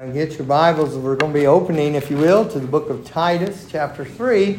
[0.00, 0.96] Get your Bibles.
[0.96, 4.58] We're going to be opening, if you will, to the book of Titus, chapter 3.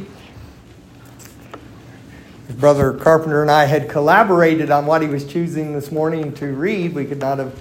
[2.51, 6.93] Brother Carpenter and I had collaborated on what he was choosing this morning to read.
[6.93, 7.59] We could not have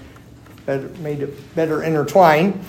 [0.66, 2.62] better, made it better intertwined.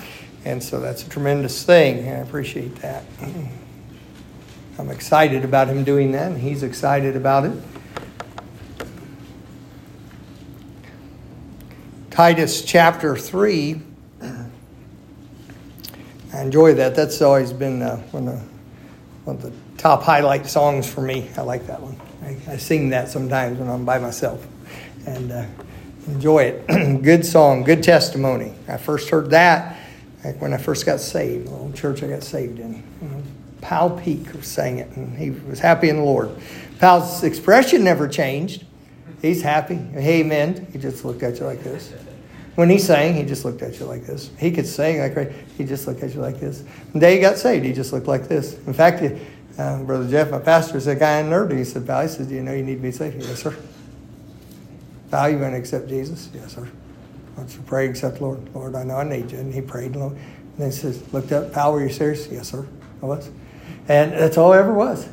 [0.46, 2.08] And so that's a tremendous thing.
[2.08, 3.04] I appreciate that.
[4.80, 7.62] I'm excited about him doing that, and he's excited about it.
[12.12, 13.91] Titus chapter 3
[16.42, 16.96] Enjoy that.
[16.96, 18.46] That's always been uh, one, of the,
[19.26, 21.30] one of the top highlight songs for me.
[21.38, 22.00] I like that one.
[22.24, 24.46] I, I sing that sometimes when I'm by myself
[25.06, 25.46] and uh,
[26.08, 27.02] enjoy it.
[27.04, 28.54] good song, good testimony.
[28.68, 29.78] I first heard that
[30.24, 32.84] like when I first got saved, the little church I got saved in.
[33.62, 36.32] Pal Peak sang it, and he was happy in the Lord.
[36.80, 38.66] Pal's expression never changed.
[39.22, 39.76] He's happy.
[39.76, 40.68] Hey amen.
[40.72, 41.94] He just looked at you like this.
[42.56, 44.30] When he sang, he just looked at you like this.
[44.38, 45.34] He could sing like crazy.
[45.58, 46.64] he just looked at you like this.
[46.94, 48.58] The day he got saved, he just looked like this.
[48.68, 49.02] In fact,
[49.58, 51.58] uh, Brother Jeff, my pastor, is a guy in Nerdy.
[51.58, 53.22] He said, Val, he said, Do you know you need to be saved?
[53.22, 53.56] Yes, sir.
[55.08, 56.30] Val, you going to accept Jesus?
[56.34, 56.62] Yes, sir.
[56.62, 58.54] Why don't you pray, accept the Lord?
[58.54, 59.40] Lord, I know I need you.
[59.40, 59.96] And he prayed.
[59.96, 60.18] And
[60.58, 62.28] then he says, Looked up, Pal, were you serious?
[62.28, 62.68] Yes, sir.
[63.02, 63.30] I was.
[63.88, 65.08] And that's all I ever was.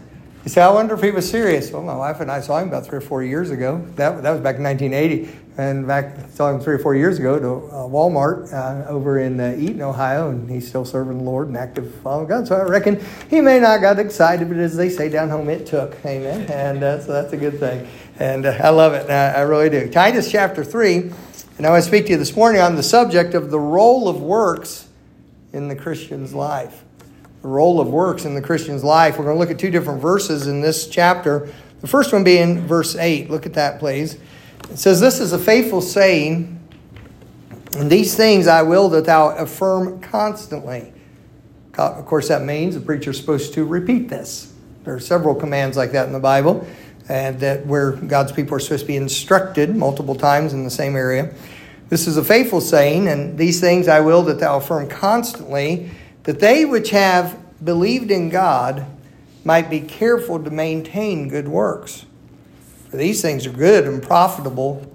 [0.49, 1.71] You say, I wonder if he was serious.
[1.71, 3.85] Well, my wife and I saw him about three or four years ago.
[3.97, 5.29] That, that was back in 1980.
[5.59, 9.39] And back, saw him three or four years ago to uh, Walmart uh, over in
[9.39, 12.49] uh, Eaton, Ohio, and he's still serving the Lord and active following God.
[12.49, 15.67] So I reckon he may not got excited, but as they say down home, it
[15.67, 16.03] took.
[16.07, 16.51] Amen.
[16.51, 17.87] And so that's a good thing.
[18.19, 19.11] And uh, I love it.
[19.11, 19.91] I, I really do.
[19.91, 21.13] Titus chapter 3.
[21.59, 24.09] And I want to speak to you this morning on the subject of the role
[24.09, 24.89] of works
[25.53, 26.85] in the Christian's life
[27.43, 29.19] role of works in the Christian's life.
[29.19, 31.53] We're going to look at two different verses in this chapter.
[31.81, 33.31] The first one being verse 8.
[33.31, 34.19] Look at that, please.
[34.71, 36.59] It says, This is a faithful saying,
[37.77, 40.93] and these things I will that thou affirm constantly.
[41.77, 44.53] Of course, that means the preacher's supposed to repeat this.
[44.83, 46.67] There are several commands like that in the Bible,
[47.09, 50.97] and that where God's people are supposed to be instructed multiple times in the same
[50.97, 51.33] area.
[51.89, 55.91] This is a faithful saying, and these things I will that thou affirm constantly
[56.29, 58.85] that they which have believed in God
[59.45, 62.05] might be careful to maintain good works.
[62.91, 64.93] For these things are good and profitable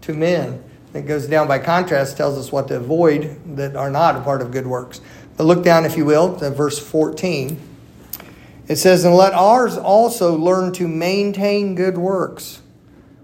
[0.00, 0.64] to men.
[0.94, 4.40] It goes down by contrast, tells us what to avoid that are not a part
[4.40, 5.02] of good works.
[5.36, 7.60] But look down, if you will, to verse 14.
[8.66, 12.62] It says, And let ours also learn to maintain good works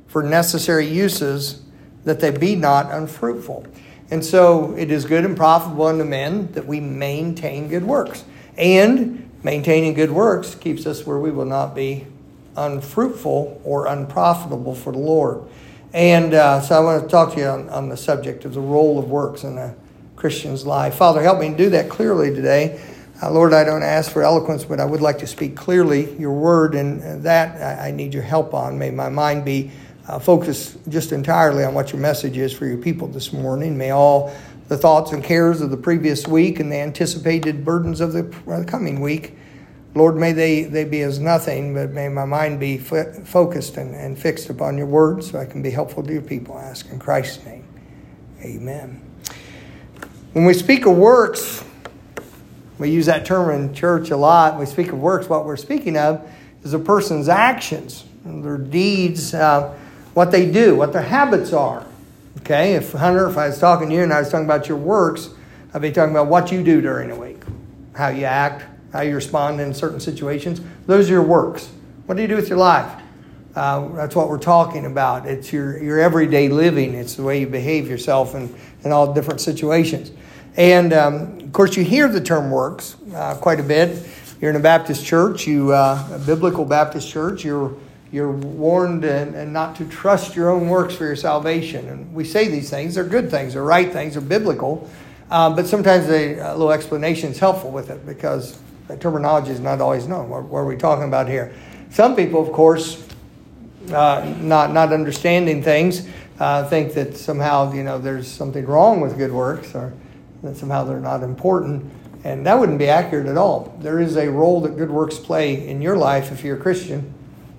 [0.09, 1.63] for necessary uses,
[2.05, 3.67] that they be not unfruitful.
[4.11, 8.25] And so it is good and profitable unto men that we maintain good works.
[8.57, 12.07] And maintaining good works keeps us where we will not be
[12.57, 15.43] unfruitful or unprofitable for the Lord.
[15.93, 18.61] And uh, so I want to talk to you on, on the subject of the
[18.61, 19.75] role of works in a
[20.15, 20.95] Christian's life.
[20.95, 22.81] Father, help me do that clearly today.
[23.23, 26.33] Uh, Lord, I don't ask for eloquence, but I would like to speak clearly your
[26.33, 28.79] word, and that I, I need your help on.
[28.79, 29.71] May my mind be
[30.09, 33.77] uh, focus just entirely on what your message is for your people this morning.
[33.77, 34.35] May all
[34.69, 39.01] the thoughts and cares of the previous week and the anticipated burdens of the coming
[39.01, 39.37] week,
[39.95, 43.95] Lord, may they, they be as nothing, but may my mind be f- focused and,
[43.95, 46.57] and fixed upon your word so I can be helpful to your people.
[46.57, 47.65] I ask in Christ's name.
[48.43, 49.01] Amen.
[50.35, 51.65] When we speak of works,
[52.79, 54.59] we use that term in church a lot.
[54.59, 55.31] We speak of works.
[55.31, 56.29] What we're speaking of
[56.63, 59.33] is a person's actions, their deeds.
[59.33, 59.79] Uh,
[60.17, 61.85] what they do, what their habits are.
[62.39, 64.79] Okay, if Hunter, if I was talking to you and I was talking about your
[64.79, 65.29] works,
[65.75, 67.43] I'd be talking about what you do during the week,
[67.95, 70.63] how you act, how you respond in certain situations.
[70.87, 71.69] Those are your works.
[72.07, 72.91] What do you do with your life?
[73.55, 75.27] Uh, that's what we're talking about.
[75.27, 76.95] It's your, your everyday living.
[76.95, 80.13] It's the way you behave yourself in, in all different situations.
[80.57, 84.09] And um, of course, you hear the term works uh, quite a bit.
[84.41, 87.45] You're in a Baptist church, you uh, a biblical Baptist church.
[87.45, 87.77] You're
[88.13, 91.89] you're warned and, and not to trust your own works for your salvation.
[91.89, 94.89] And we say these things, they're good things, they're right things, they're biblical.
[95.31, 99.59] Uh, but sometimes a, a, little explanation is helpful with it because the terminology is
[99.59, 100.29] not always known.
[100.29, 101.53] What, what are we talking about here?
[101.91, 103.05] Some people, of course,
[103.93, 109.17] uh, not, not understanding things, uh, think that somehow you know there's something wrong with
[109.17, 109.95] good works or
[110.43, 111.91] that somehow they're not important.
[112.25, 113.77] And that wouldn't be accurate at all.
[113.81, 117.15] There is a role that good works play in your life if you're a Christian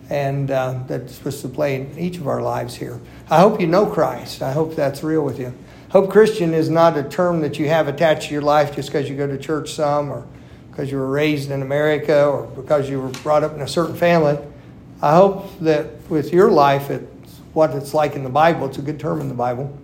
[0.10, 3.00] and uh, that's supposed to play in each of our lives here.
[3.30, 4.42] I hope you know Christ.
[4.42, 5.54] I hope that's real with you.
[5.90, 9.10] Hope Christian is not a term that you have attached to your life just because
[9.10, 10.26] you go to church some or
[10.70, 13.96] because you were raised in America or because you were brought up in a certain
[13.96, 14.38] family.
[15.02, 18.68] I hope that with your life, it's what it's like in the Bible.
[18.68, 19.78] It's a good term in the Bible.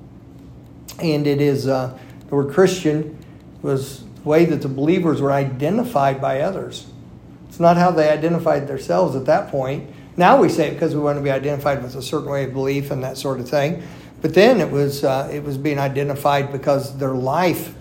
[1.00, 1.98] And it is, uh,
[2.30, 3.18] the word Christian
[3.62, 6.88] was the way that the believers were identified by others.
[7.50, 9.90] It's not how they identified themselves at that point.
[10.16, 12.54] Now we say it because we want to be identified with a certain way of
[12.54, 13.84] belief and that sort of thing.
[14.22, 17.76] But then it was, uh, it was being identified because their life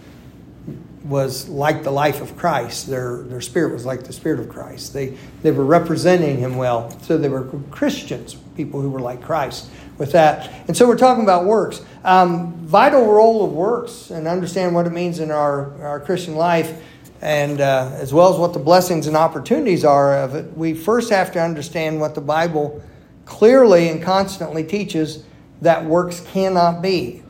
[1.05, 2.89] was like the life of Christ.
[2.89, 4.93] Their, their spirit was like the spirit of Christ.
[4.93, 6.91] They, they were representing him well.
[7.03, 10.51] So they were Christians, people who were like Christ with that.
[10.69, 11.85] And so we're talking about works.
[12.05, 16.83] Um, vital role of works and understand what it means in our, our Christian life
[17.23, 21.09] and uh, as well as what the blessings and opportunities are of it, we first
[21.11, 22.83] have to understand what the Bible
[23.25, 25.25] clearly and constantly teaches
[25.61, 27.23] that works cannot be.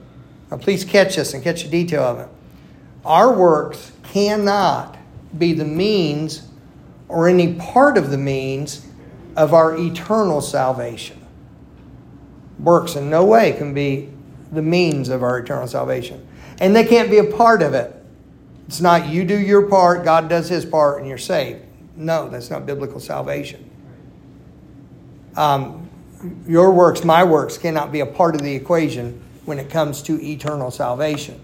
[0.50, 2.28] Now, please catch this and catch the detail of it.
[3.04, 4.96] Our works cannot
[5.36, 6.48] be the means
[7.08, 8.86] or any part of the means
[9.36, 11.20] of our eternal salvation.
[12.58, 14.08] Works in no way can be
[14.50, 16.26] the means of our eternal salvation.
[16.60, 18.01] And they can't be a part of it.
[18.72, 21.60] It's not you do your part, God does his part, and you're saved.
[21.94, 23.68] No, that's not biblical salvation.
[25.36, 25.90] Um,
[26.46, 30.18] your works, my works, cannot be a part of the equation when it comes to
[30.24, 31.38] eternal salvation.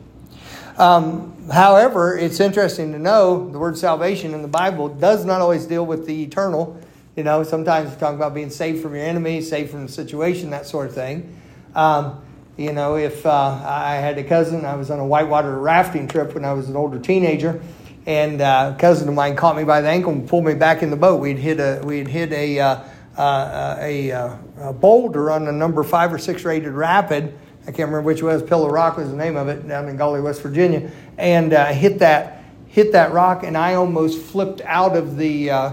[0.78, 5.66] Um, however, it's interesting to know the word salvation in the Bible does not always
[5.66, 6.80] deal with the eternal.
[7.14, 10.48] You know, sometimes it's talking about being saved from your enemies, saved from the situation,
[10.48, 11.38] that sort of thing.
[11.74, 12.22] Um,
[12.58, 16.34] you know, if uh, I had a cousin, I was on a whitewater rafting trip
[16.34, 17.62] when I was an older teenager,
[18.04, 20.82] and uh, a cousin of mine caught me by the ankle and pulled me back
[20.82, 21.20] in the boat.
[21.20, 22.80] We'd hit a we'd hit a uh,
[23.16, 27.32] uh a, uh, a, boulder on a number five or six rated rapid
[27.68, 28.42] I can't remember which was.
[28.42, 31.98] Pillow Rock was the name of it down in Gauley, West Virginia, and uh, hit
[31.98, 35.72] that hit that rock, and I almost flipped out of the uh,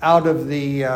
[0.00, 0.92] out of the uh,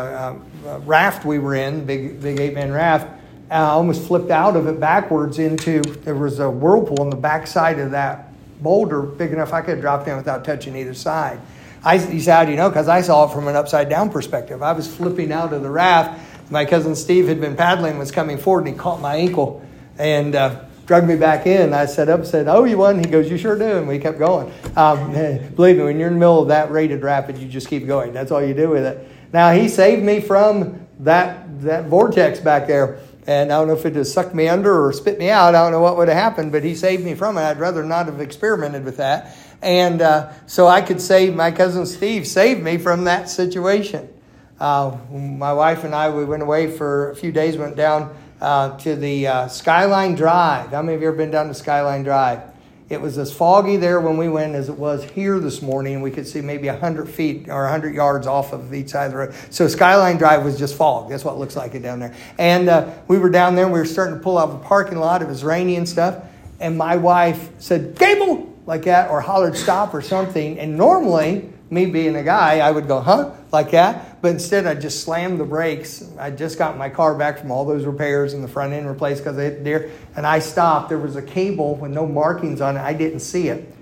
[0.65, 3.05] uh raft we were in, big big eight man raft.
[3.53, 7.79] I almost flipped out of it backwards into there was a whirlpool on the backside
[7.79, 8.29] of that
[8.61, 11.39] boulder, big enough I could have dropped in without touching either side.
[11.83, 12.69] I, he said, How do you know?
[12.69, 14.63] Because I saw it from an upside down perspective.
[14.63, 16.19] I was flipping out of the raft.
[16.49, 19.65] My cousin Steve had been paddling, was coming forward, and he caught my ankle
[19.97, 21.73] and uh, drug me back in.
[21.73, 22.99] I sat up said, Oh, you won?
[22.99, 23.77] He goes, You sure do.
[23.77, 24.51] And we kept going.
[24.75, 25.11] Um,
[25.55, 28.13] believe me, when you're in the middle of that rated rapid, you just keep going.
[28.13, 29.07] That's all you do with it.
[29.33, 32.99] Now, he saved me from that, that vortex back there.
[33.25, 35.55] And I don't know if it just sucked me under or spit me out.
[35.55, 37.41] I don't know what would have happened, but he saved me from it.
[37.41, 39.37] I'd rather not have experimented with that.
[39.61, 44.09] And uh, so I could save my cousin Steve, saved me from that situation.
[44.59, 48.77] Uh, my wife and I, we went away for a few days, went down uh,
[48.79, 50.71] to the uh, Skyline Drive.
[50.71, 52.52] How many of you ever been down to Skyline Drive?
[52.89, 56.01] It was as foggy there when we went as it was here this morning.
[56.01, 59.17] We could see maybe 100 feet or 100 yards off of each side of the
[59.19, 59.33] road.
[59.49, 61.09] So Skyline Drive was just fog.
[61.09, 62.13] That's what it looks like it down there.
[62.37, 63.65] And uh, we were down there.
[63.65, 65.21] and We were starting to pull out of the parking lot.
[65.21, 66.23] It was rainy and stuff.
[66.59, 70.59] And my wife said, Gable, like that, or hollered stop or something.
[70.59, 74.21] And normally, me being a guy, I would go, huh, like that.
[74.21, 76.03] But instead, I just slammed the brakes.
[76.17, 79.23] I just got my car back from all those repairs and the front end replaced
[79.23, 79.91] because it hit there.
[80.15, 80.89] And I stopped.
[80.89, 82.81] There was a cable with no markings on it.
[82.81, 83.73] I didn't see it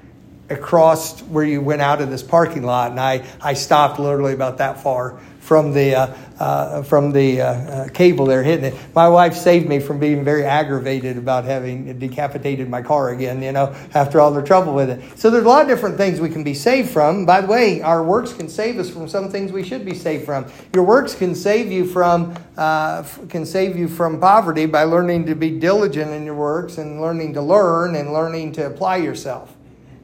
[0.50, 2.92] across where you went out of this parking lot.
[2.92, 7.46] And I, I stopped literally about that far from the uh, uh, from the uh,
[7.46, 8.76] uh, cable there hitting it.
[8.96, 13.42] My wife saved me from being very aggravated about having decapitated my car again.
[13.42, 15.20] You know, after all the trouble with it.
[15.20, 17.26] So there's a lot of different things we can be saved from.
[17.26, 20.26] By the way, our works can save us from some things we should be saved
[20.26, 20.46] from.
[20.74, 25.36] Your works can save you from uh, can save you from poverty by learning to
[25.36, 29.56] be diligent in your works and learning to learn and learning to apply yourself.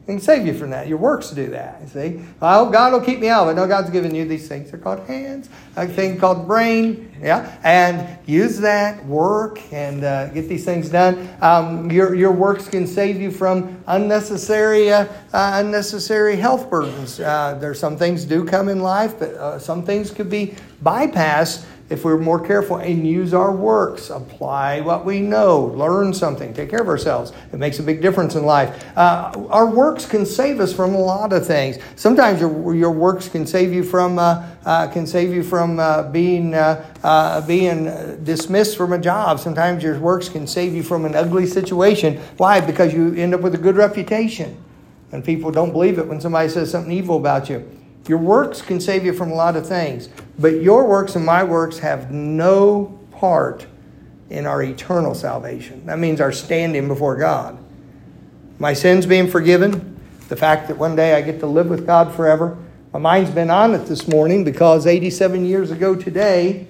[0.08, 0.88] Can save you from that.
[0.88, 1.82] Your works do that.
[1.82, 2.24] You see?
[2.40, 3.44] I hope God will keep me out.
[3.44, 4.70] But no, God's given you these things.
[4.70, 7.14] They're called hands, a thing called brain.
[7.20, 7.54] Yeah.
[7.62, 11.28] And use that, work, and uh, get these things done.
[11.42, 17.20] Um, your, your works can save you from unnecessary, uh, uh, unnecessary health burdens.
[17.20, 21.66] Uh, there's some things do come in life, but uh, some things could be bypassed
[21.90, 26.68] if we're more careful and use our works, apply what we know, learn something, take
[26.68, 27.32] care of ourselves.
[27.52, 28.84] It makes a big difference in life.
[28.96, 31.78] Uh, our works can save us from a lot of things.
[31.96, 36.02] Sometimes your, your works can save you from uh, uh, can save you from uh,
[36.10, 37.84] being uh, uh, being
[38.22, 39.40] dismissed from a job.
[39.40, 42.18] Sometimes your works can save you from an ugly situation.
[42.36, 42.60] Why?
[42.60, 44.62] Because you end up with a good reputation,
[45.10, 47.77] and people don't believe it when somebody says something evil about you.
[48.08, 51.44] Your works can save you from a lot of things, but your works and my
[51.44, 53.66] works have no part
[54.30, 55.84] in our eternal salvation.
[55.86, 57.58] That means our standing before God.
[58.58, 62.14] My sins being forgiven, the fact that one day I get to live with God
[62.14, 62.56] forever.
[62.92, 66.66] My mind's been on it this morning because 87 years ago today,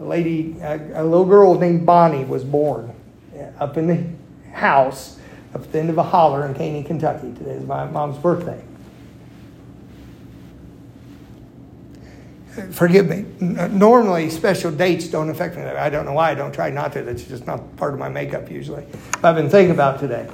[0.00, 2.94] a lady, a, little girl named Bonnie was born
[3.34, 5.18] uh, up in the house
[5.54, 7.32] up at the end of a holler in Caney, Kentucky.
[7.34, 8.62] Today is my mom's birthday.
[12.70, 13.24] Forgive me.
[13.40, 15.62] Normally, special dates don't affect me.
[15.62, 16.30] I don't know why.
[16.30, 17.02] I don't try not to.
[17.02, 18.86] That's just not part of my makeup usually.
[19.20, 20.30] But I've been thinking about today.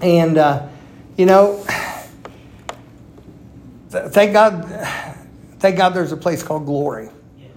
[0.00, 0.68] And, uh,
[1.16, 1.64] you know,
[3.88, 4.64] thank God,
[5.58, 7.08] thank God there's a place called glory.
[7.38, 7.50] Yes.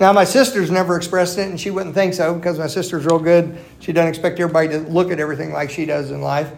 [0.00, 3.20] Now, my sister's never expressed it, and she wouldn't think so because my sister's real
[3.20, 3.58] good.
[3.78, 6.50] She doesn't expect everybody to look at everything like she does in life.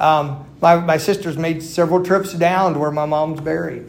[0.00, 3.88] Um, my, my sister's made several trips down to where my mom's buried.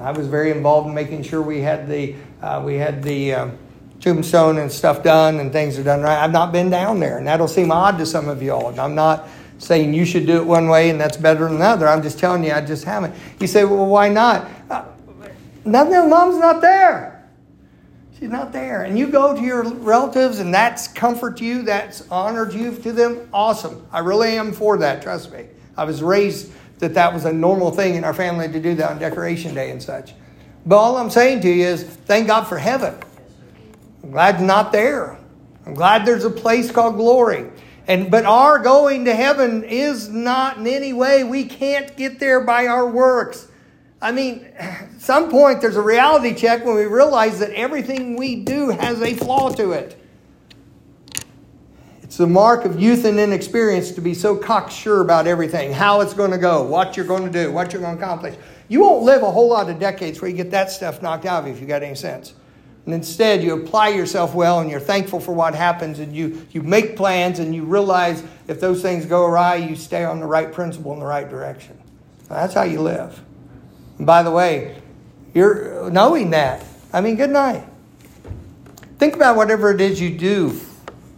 [0.00, 3.58] I was very involved in making sure we had the uh, we had the um,
[4.00, 6.22] tombstone and stuff done and things are done right.
[6.22, 8.68] I've not been down there, and that'll seem odd to some of y'all.
[8.68, 11.88] And I'm not saying you should do it one way and that's better than another.
[11.88, 13.14] I'm just telling you, I just haven't.
[13.40, 14.48] You say, well, why not?
[14.70, 14.84] Uh,
[15.64, 16.10] nothing.
[16.10, 17.28] Mom's not there.
[18.18, 18.84] She's not there.
[18.84, 23.28] And you go to your relatives and that's comfort you, that's honored you to them.
[23.32, 23.86] Awesome.
[23.92, 25.46] I really am for that, trust me.
[25.76, 28.90] I was raised that that was a normal thing in our family to do that
[28.90, 30.14] on decoration day and such.
[30.64, 32.94] But all I'm saying to you is thank God for heaven.
[34.02, 35.18] I'm glad not there.
[35.64, 37.50] I'm glad there's a place called glory.
[37.88, 42.40] And but our going to heaven is not in any way we can't get there
[42.40, 43.48] by our works.
[44.00, 48.36] I mean, at some point there's a reality check when we realize that everything we
[48.36, 50.00] do has a flaw to it.
[52.16, 56.14] It's the mark of youth and inexperience to be so cocksure about everything, how it's
[56.14, 58.34] going to go, what you're going to do, what you're going to accomplish.
[58.68, 61.42] You won't live a whole lot of decades where you get that stuff knocked out
[61.42, 62.32] of you if you got any sense.
[62.86, 66.62] And instead, you apply yourself well and you're thankful for what happens and you, you
[66.62, 70.50] make plans and you realize if those things go awry, you stay on the right
[70.50, 71.78] principle in the right direction.
[72.30, 73.20] That's how you live.
[73.98, 74.80] And by the way,
[75.34, 76.64] you're knowing that.
[76.94, 77.68] I mean, good night.
[78.96, 80.58] Think about whatever it is you do,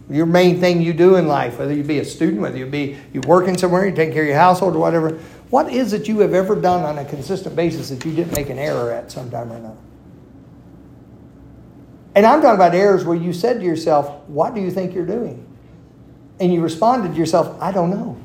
[0.09, 2.97] your main thing you do in life, whether you be a student, whether you be
[3.13, 5.19] you working somewhere, you take care of your household or whatever.
[5.49, 8.49] What is it you have ever done on a consistent basis that you didn't make
[8.49, 9.77] an error at sometime or another?
[12.15, 15.05] And I'm talking about errors where you said to yourself, What do you think you're
[15.05, 15.45] doing?
[16.39, 18.17] And you responded to yourself, I don't know.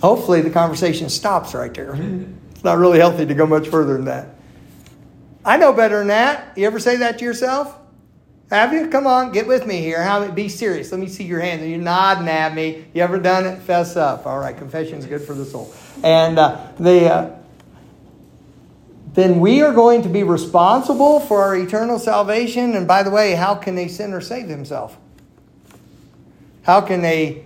[0.00, 1.94] Hopefully, the conversation stops right there.
[2.52, 4.28] It's not really healthy to go much further than that.
[5.44, 6.56] I know better than that.
[6.56, 7.76] You ever say that to yourself?
[8.50, 8.88] Have you?
[8.88, 10.02] Come on, get with me here.
[10.02, 10.92] How, be serious.
[10.92, 11.62] Let me see your hands.
[11.62, 12.84] Are You're nodding at me.
[12.94, 13.60] You ever done it?
[13.62, 14.24] Fess up.
[14.24, 15.74] All right, confession is good for the soul.
[16.04, 17.36] And uh, the uh,
[19.14, 22.76] then we are going to be responsible for our eternal salvation.
[22.76, 24.98] And by the way, how can a sinner save himself?
[26.62, 27.42] How can a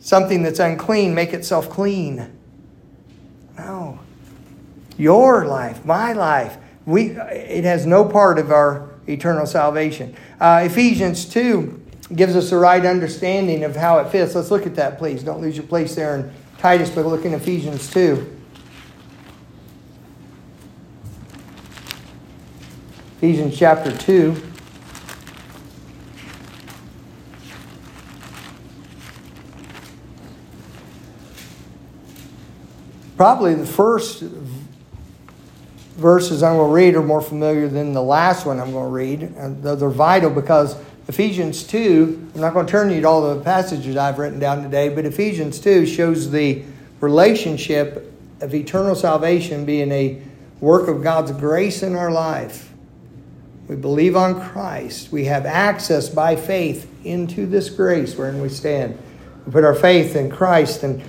[0.00, 2.30] something that's unclean make itself clean?
[3.56, 4.00] No.
[4.98, 10.16] Your life, my life, we, it has no part of our eternal salvation.
[10.40, 11.82] Uh, Ephesians 2
[12.14, 14.34] gives us the right understanding of how it fits.
[14.34, 15.22] Let's look at that, please.
[15.22, 18.30] Don't lose your place there in Titus, but look in Ephesians 2.
[23.18, 24.50] Ephesians chapter 2.
[33.16, 34.24] Probably the first
[35.94, 38.90] verses I'm going to read are more familiar than the last one I'm going to
[38.90, 39.22] read.
[39.36, 43.42] And they're vital because Ephesians 2, I'm not going to turn you to all the
[43.42, 46.62] passages I've written down today, but Ephesians 2 shows the
[47.00, 50.20] relationship of eternal salvation being a
[50.60, 52.72] work of God's grace in our life.
[53.68, 55.12] We believe on Christ.
[55.12, 58.98] We have access by faith into this grace wherein we stand.
[59.46, 61.02] We put our faith in Christ, and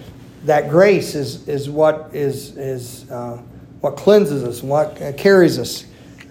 [0.44, 3.42] that grace is, is what is, is uh,
[3.86, 5.86] what cleanses us and what uh, carries us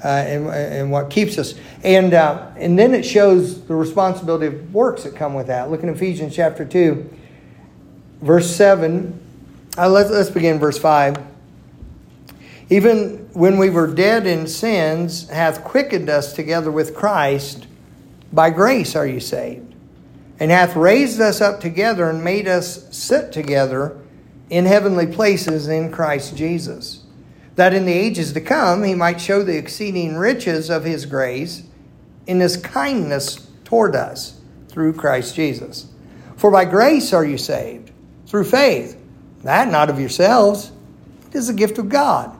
[0.04, 1.54] uh, and, and what keeps us.
[1.84, 5.70] And, uh, and then it shows the responsibility of works that come with that.
[5.70, 7.08] Look in Ephesians chapter 2,
[8.22, 9.20] verse 7.
[9.78, 11.16] Uh, let's, let's begin verse 5.
[12.70, 17.68] Even when we were dead in sins, hath quickened us together with Christ.
[18.32, 19.76] By grace are you saved.
[20.40, 23.96] And hath raised us up together and made us sit together
[24.50, 27.03] in heavenly places in Christ Jesus
[27.56, 31.62] that in the ages to come he might show the exceeding riches of his grace
[32.26, 35.86] in his kindness toward us through Christ Jesus.
[36.36, 37.90] For by grace are you saved,
[38.26, 39.00] through faith,
[39.42, 40.72] that not of yourselves,
[41.28, 42.36] it is a gift of God,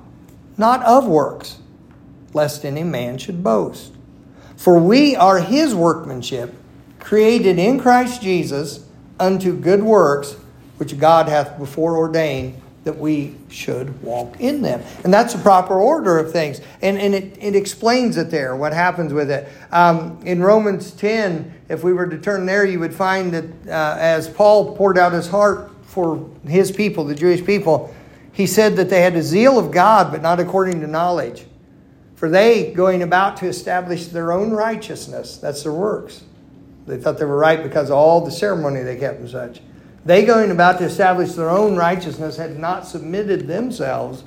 [0.56, 1.59] not of works,
[2.33, 3.92] lest any man should boast.
[4.56, 6.54] For we are his workmanship,
[6.99, 8.87] created in Christ Jesus
[9.21, 10.37] unto good works,
[10.78, 14.82] which God hath before ordained that we should walk in them.
[15.04, 16.60] And that's the proper order of things.
[16.82, 19.48] And, and it, it explains it there, what happens with it.
[19.72, 23.96] Um, in Romans 10, if we were to turn there, you would find that uh,
[23.98, 27.94] as Paul poured out his heart for his people, the Jewish people,
[28.32, 31.46] he said that they had a zeal of God, but not according to knowledge.
[32.16, 36.22] For they, going about to establish their own righteousness, that's their works.
[36.86, 39.60] They thought they were right because of all the ceremony they kept and such.
[40.06, 44.25] They, going about to establish their own righteousness, had not submitted themselves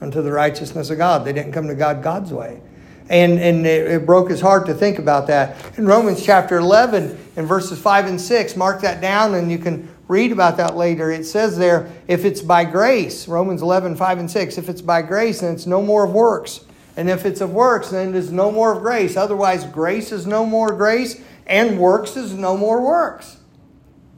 [0.00, 1.24] unto the righteousness of God.
[1.24, 2.60] They didn't come to God God's way.
[3.08, 5.78] And, and it, it broke his heart to think about that.
[5.78, 9.88] In Romans chapter 11, in verses 5 and 6, mark that down and you can
[10.08, 11.10] read about that later.
[11.10, 15.02] It says there, if it's by grace, Romans 11, 5 and 6, if it's by
[15.02, 16.64] grace, then it's no more of works.
[16.96, 19.16] And if it's of works, then it is no more of grace.
[19.16, 23.37] Otherwise, grace is no more grace, and works is no more works.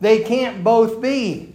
[0.00, 1.54] They can't both be.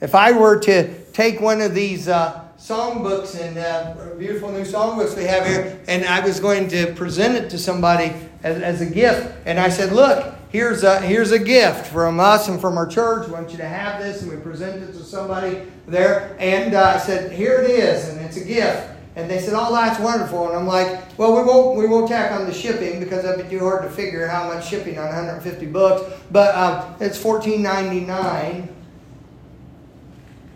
[0.00, 5.16] If I were to take one of these uh, songbooks and uh, beautiful new songbooks
[5.16, 8.86] we have here, and I was going to present it to somebody as, as a
[8.86, 12.86] gift, and I said, Look, here's a, here's a gift from us and from our
[12.86, 13.26] church.
[13.26, 16.36] We want you to have this, and we present it to somebody there.
[16.38, 18.97] And uh, I said, Here it is, and it's a gift.
[19.16, 22.32] And they said, "Oh, that's wonderful." And I'm like, "Well, we won't we won't tack
[22.32, 25.66] on the shipping because that'd be too hard to figure how much shipping on 150
[25.66, 26.14] books.
[26.30, 28.68] But um, it's 14.99,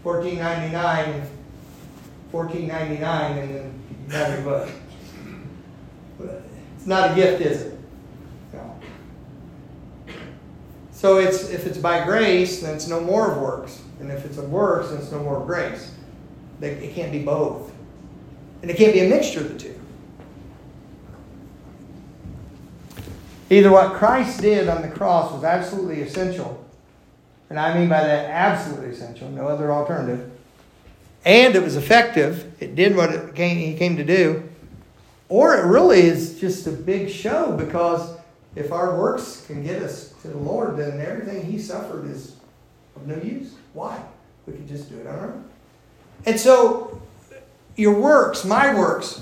[0.04, 1.26] 14.99,
[2.32, 3.02] 14.99,
[3.38, 3.74] and
[4.08, 4.68] then your book.
[6.76, 7.78] It's not a gift, is it?
[8.52, 8.76] No.
[10.92, 14.38] So it's if it's by grace, then it's no more of works, and if it's
[14.38, 15.94] of works, then it's no more of grace.
[16.60, 17.71] It can't be both.
[18.62, 19.80] And it can't be a mixture of the two.
[23.50, 26.64] Either what Christ did on the cross was absolutely essential,
[27.50, 30.30] and I mean by that absolutely essential, no other alternative,
[31.24, 34.48] and it was effective, it did what it came, he came to do,
[35.28, 38.16] or it really is just a big show because
[38.54, 42.36] if our works can get us to the Lord, then everything he suffered is
[42.96, 43.54] of no use.
[43.72, 44.02] Why?
[44.46, 45.44] We can just do it on our own.
[46.26, 47.00] And so
[47.82, 49.20] your works, my works,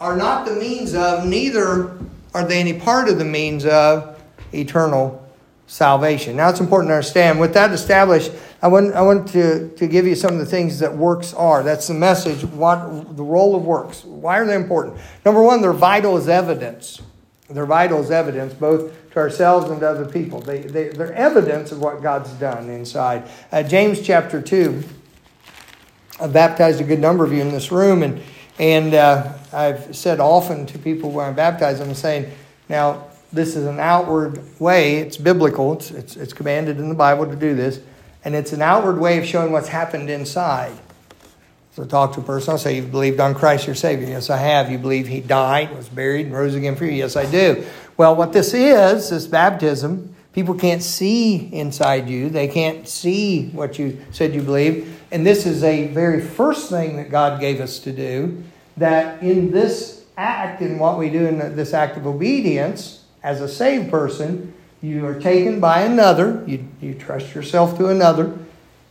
[0.00, 1.98] are not the means of, neither
[2.32, 5.24] are they any part of the means of eternal
[5.66, 6.36] salvation.
[6.36, 7.40] Now it's important to understand.
[7.40, 8.30] With that established,
[8.62, 11.62] I want, I want to, to give you some of the things that works are.
[11.62, 14.04] That's the message, what the role of works.
[14.04, 14.96] Why are they important?
[15.24, 17.02] Number one, they're vital as evidence.
[17.50, 20.40] They're vital as evidence, both to ourselves and to other people.
[20.40, 23.28] They, they, they're evidence of what God's done inside.
[23.50, 24.84] Uh, James chapter 2
[26.20, 28.20] I've baptized a good number of you in this room, and
[28.58, 32.32] and uh, I've said often to people when I baptize them, saying,
[32.68, 34.96] now this is an outward way.
[34.96, 35.74] It's biblical.
[35.74, 37.80] It's, it's it's commanded in the Bible to do this,
[38.24, 40.76] and it's an outward way of showing what's happened inside.
[41.76, 42.50] So talk to a person.
[42.50, 44.72] I'll say, "You've believed on Christ your Savior." Yes, I have.
[44.72, 46.92] You believe He died, was buried, and rose again for you?
[46.92, 47.64] Yes, I do.
[47.96, 52.28] Well, what this is, this baptism, people can't see inside you.
[52.28, 56.96] They can't see what you said you believe and this is a very first thing
[56.96, 58.42] that God gave us to do,
[58.76, 63.48] that in this act, in what we do in this act of obedience, as a
[63.48, 68.38] saved person, you are taken by another, you, you trust yourself to another,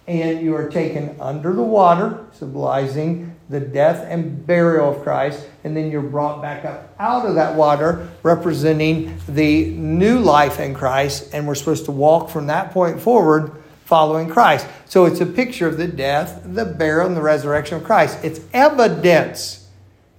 [0.08, 5.76] and you are taken under the water, symbolizing the death and burial of Christ, and
[5.76, 11.30] then you're brought back up out of that water, representing the new life in Christ,
[11.34, 13.52] and we're supposed to walk from that point forward
[13.88, 14.68] following Christ.
[14.86, 18.20] So it's a picture of the death, the burial, and the resurrection of Christ.
[18.22, 19.66] It's evidence.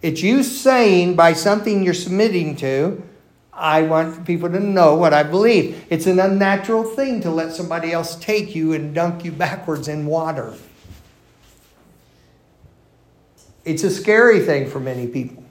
[0.01, 3.03] It's you saying by something you're submitting to,
[3.53, 5.85] I want people to know what I believe.
[5.91, 10.07] It's an unnatural thing to let somebody else take you and dunk you backwards in
[10.07, 10.55] water.
[13.67, 15.45] It's a scary thing for many people.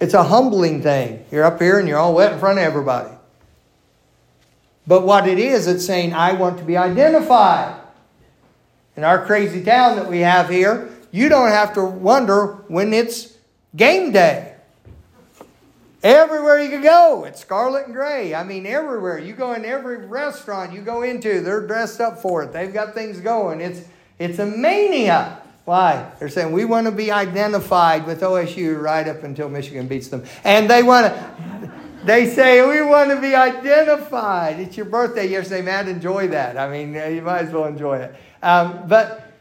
[0.00, 1.26] It's a humbling thing.
[1.30, 3.13] You're up here and you're all wet in front of everybody.
[4.86, 7.80] But what it is, it's saying, I want to be identified.
[8.96, 13.36] In our crazy town that we have here, you don't have to wonder when it's
[13.74, 14.54] game day.
[16.02, 18.34] Everywhere you can go, it's scarlet and gray.
[18.34, 19.18] I mean, everywhere.
[19.18, 22.52] You go in every restaurant you go into, they're dressed up for it.
[22.52, 23.62] They've got things going.
[23.62, 23.80] It's,
[24.18, 25.38] it's a mania.
[25.64, 26.12] Why?
[26.18, 30.24] They're saying we want to be identified with OSU right up until Michigan beats them.
[30.44, 31.53] And they want to
[32.04, 34.60] they say, We want to be identified.
[34.60, 35.42] It's your birthday.
[35.42, 36.56] Say, Man, enjoy that.
[36.56, 38.16] I mean, you might as well enjoy it.
[38.42, 39.32] Um, but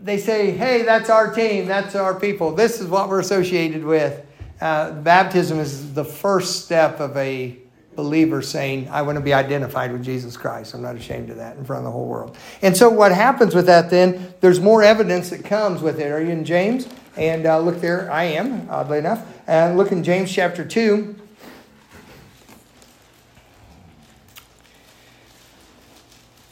[0.00, 1.66] they say, Hey, that's our team.
[1.66, 2.54] That's our people.
[2.54, 4.24] This is what we're associated with.
[4.60, 7.56] Uh, baptism is the first step of a
[7.96, 10.74] believer saying, I want to be identified with Jesus Christ.
[10.74, 12.36] I'm not ashamed of that in front of the whole world.
[12.62, 16.10] And so, what happens with that then, there's more evidence that comes with it.
[16.10, 16.88] Are you in James?
[17.16, 19.26] And uh, look there, I am, oddly enough.
[19.46, 21.16] And look in James chapter 2.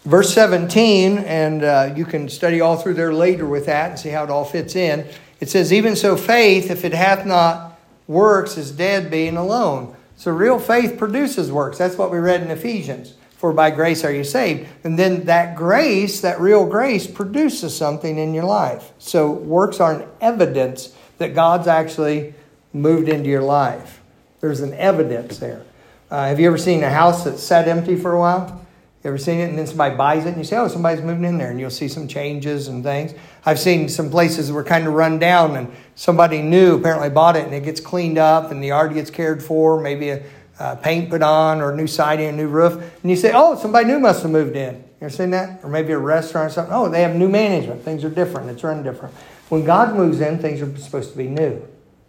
[0.09, 4.09] Verse 17, and uh, you can study all through there later with that and see
[4.09, 5.07] how it all fits in.
[5.39, 9.95] It says, Even so, faith, if it hath not works, is dead being alone.
[10.17, 11.77] So, real faith produces works.
[11.77, 13.13] That's what we read in Ephesians.
[13.37, 14.67] For by grace are you saved.
[14.83, 18.93] And then that grace, that real grace, produces something in your life.
[18.99, 22.33] So, works are an evidence that God's actually
[22.73, 24.01] moved into your life.
[24.41, 25.67] There's an evidence there.
[26.11, 28.65] Uh, have you ever seen a house that's sat empty for a while?
[29.05, 29.49] You ever seen it?
[29.49, 31.51] And then somebody buys it and you say, oh, somebody's moving in there.
[31.51, 33.15] And you'll see some changes and things.
[33.47, 37.37] I've seen some places that were kind of run down and somebody new apparently bought
[37.37, 40.25] it and it gets cleaned up and the yard gets cared for, maybe a,
[40.59, 42.73] a paint put on or a new siding, a new roof.
[43.03, 44.75] And you say, oh, somebody new must have moved in.
[44.75, 45.63] You ever seen that?
[45.63, 46.75] Or maybe a restaurant or something.
[46.75, 47.83] Oh, they have new management.
[47.83, 48.51] Things are different.
[48.51, 49.15] It's run different.
[49.49, 51.63] When God moves in, things are supposed to be new.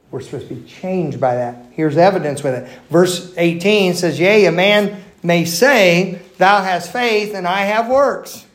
[0.10, 1.68] We're supposed to be changed by that.
[1.72, 2.80] Here's evidence with it.
[2.90, 8.46] Verse 18 says, Yea, a man may say, Thou hast faith, and I have works.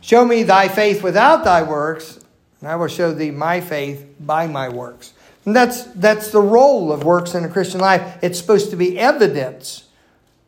[0.00, 2.20] Show me thy faith without thy works,
[2.60, 5.12] and I will show thee my faith by my works.
[5.44, 8.18] And that's, that's the role of works in a Christian life.
[8.22, 9.84] It's supposed to be evidence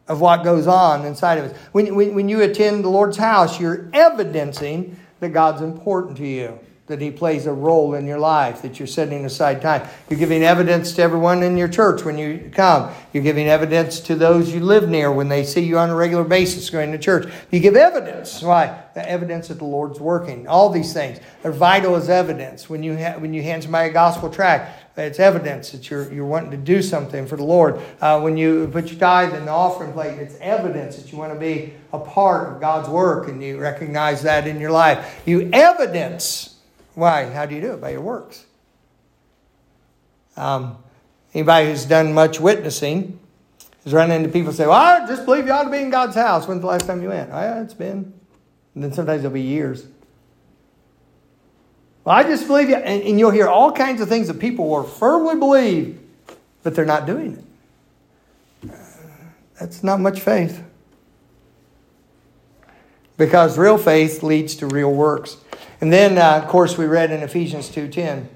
[0.08, 1.56] of what goes on inside of us.
[1.72, 6.58] When, when, when you attend the Lord's house, you're evidencing that God's important to you
[6.88, 9.88] that He plays a role in your life, that you're setting aside time.
[10.10, 12.92] You're giving evidence to everyone in your church when you come.
[13.12, 16.24] You're giving evidence to those you live near when they see you on a regular
[16.24, 17.32] basis going to church.
[17.50, 18.42] You give evidence.
[18.42, 18.82] Why?
[18.94, 20.48] The evidence that the Lord's working.
[20.48, 22.68] All these things are vital as evidence.
[22.68, 26.26] When you, ha- when you hand somebody a gospel tract, it's evidence that you're, you're
[26.26, 27.80] wanting to do something for the Lord.
[28.00, 31.32] Uh, when you put your tithe in the offering plate, it's evidence that you want
[31.32, 35.22] to be a part of God's work and you recognize that in your life.
[35.24, 36.47] You evidence
[36.98, 37.30] why?
[37.30, 37.80] How do you do it?
[37.80, 38.44] By your works.
[40.36, 40.78] Um,
[41.32, 43.20] anybody who's done much witnessing
[43.84, 46.16] has run into people say, Well, I just believe you ought to be in God's
[46.16, 46.48] house.
[46.48, 47.30] When's the last time you went?
[47.32, 48.12] Oh, yeah, it's been.
[48.74, 49.86] And then sometimes it'll be years.
[52.04, 52.74] Well, I just believe you.
[52.74, 56.00] And, and you'll hear all kinds of things that people will firmly believe,
[56.64, 57.44] but they're not doing
[58.62, 58.70] it.
[59.60, 60.64] That's not much faith.
[63.16, 65.36] Because real faith leads to real works.
[65.80, 68.26] And then, uh, of course, we read in Ephesians 2.10.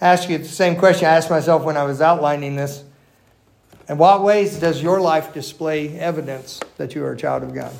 [0.00, 2.84] Ask you the same question I asked myself when I was outlining this.
[3.88, 7.72] In what ways does your life display evidence that you are a child of God?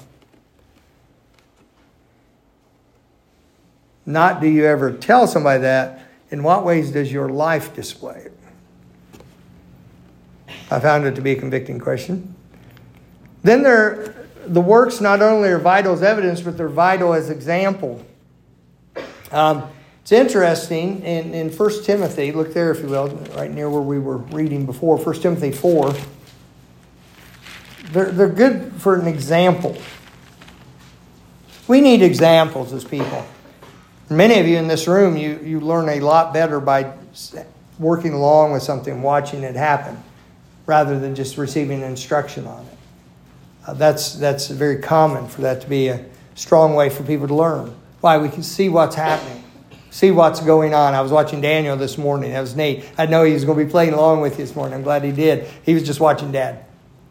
[4.04, 6.06] Not do you ever tell somebody that.
[6.30, 8.32] In what ways does your life display it?
[10.70, 12.34] I found it to be a convicting question.
[13.42, 18.04] Then there, the works not only are vital as evidence, but they're vital as example.
[19.32, 19.70] Um,
[20.02, 23.98] it's interesting in, in 1 Timothy, look there if you will, right near where we
[23.98, 25.94] were reading before, 1 Timothy 4.
[27.92, 29.76] They're, they're good for an example.
[31.68, 33.24] We need examples as people.
[34.08, 36.92] Many of you in this room, you, you learn a lot better by
[37.78, 40.02] working along with something, watching it happen,
[40.66, 42.78] rather than just receiving instruction on it.
[43.66, 47.34] Uh, that's, that's very common for that to be a strong way for people to
[47.34, 47.74] learn.
[48.00, 48.18] Why?
[48.18, 49.44] We can see what's happening,
[49.90, 50.94] see what's going on.
[50.94, 52.32] I was watching Daniel this morning.
[52.32, 52.84] That was neat.
[52.96, 54.74] I know he was going to be playing along with you this morning.
[54.74, 55.46] I'm glad he did.
[55.64, 56.64] He was just watching Dad.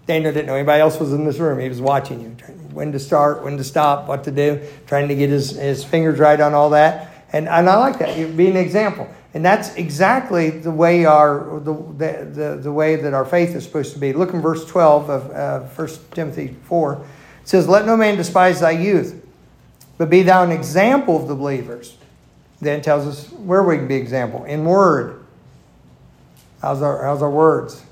[0.07, 1.59] Daniel didn't know anybody else was in this room.
[1.59, 2.29] He was watching you,
[2.73, 6.17] when to start, when to stop, what to do, trying to get his, his fingers
[6.17, 7.25] right on all that.
[7.31, 8.35] And, and I like that.
[8.35, 9.07] Be an example.
[9.35, 13.93] And that's exactly the way our the, the, the, way that our faith is supposed
[13.93, 14.11] to be.
[14.11, 16.93] Look in verse 12 of uh, 1 Timothy 4.
[16.93, 19.23] It says, Let no man despise thy youth,
[19.99, 21.95] but be thou an example of the believers.
[22.61, 24.45] Then tells us where we can be example.
[24.45, 25.23] In word.
[26.61, 27.83] How's our, how's our words?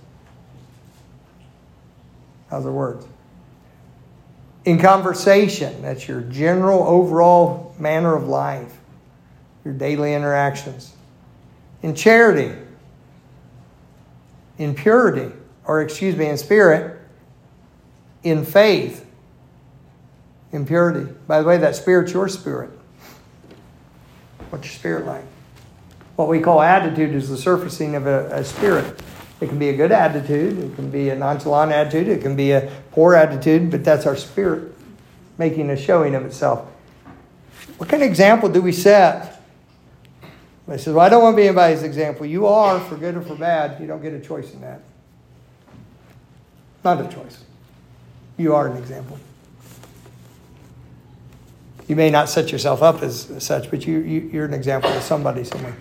[2.50, 3.06] How's our words?
[4.63, 8.74] In conversation, that's your general overall manner of life,
[9.63, 10.93] your daily interactions.
[11.82, 12.54] In charity,
[14.58, 15.34] in purity,
[15.65, 17.00] or excuse me, in spirit,
[18.24, 19.07] in faith,
[20.52, 21.12] impurity.
[21.28, 22.72] By the way, that spirit's your spirit.
[24.50, 25.24] What's your spirit like?
[26.16, 29.00] What we call attitude is the surfacing of a, a spirit.
[29.40, 32.52] It can be a good attitude, it can be a nonchalant attitude, it can be
[32.52, 34.74] a poor attitude, but that's our spirit
[35.38, 36.68] making a showing of itself.
[37.78, 39.38] What kind of example do we set?
[40.68, 42.26] I says, Well, I don't want to be anybody's example.
[42.26, 43.80] You are, for good or for bad.
[43.80, 44.82] You don't get a choice in that.
[46.84, 47.44] Not a choice.
[48.38, 49.20] You are an example.
[51.88, 55.02] You may not set yourself up as such, but you, you, you're an example to
[55.02, 55.76] somebody somewhere.